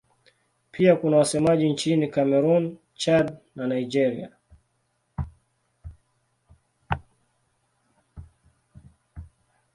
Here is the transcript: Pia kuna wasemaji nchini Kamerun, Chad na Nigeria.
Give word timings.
Pia 0.71 0.95
kuna 0.95 1.17
wasemaji 1.17 1.69
nchini 1.69 2.07
Kamerun, 2.07 2.77
Chad 2.93 3.37
na 3.55 3.67
Nigeria. 3.67 4.29